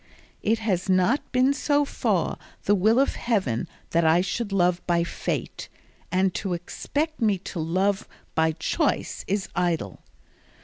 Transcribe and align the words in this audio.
It 0.41 0.57
has 0.57 0.89
not 0.89 1.31
been 1.31 1.53
so 1.53 1.85
far 1.85 2.39
the 2.63 2.73
will 2.73 2.99
of 2.99 3.13
Heaven 3.13 3.69
that 3.91 4.03
I 4.03 4.21
should 4.21 4.51
love 4.51 4.81
by 4.87 5.03
fate, 5.03 5.69
and 6.11 6.33
to 6.33 6.53
expect 6.55 7.21
me 7.21 7.37
to 7.53 7.59
love 7.59 8.07
by 8.33 8.53
choice 8.53 9.23
is 9.27 9.47
idle. 9.55 10.01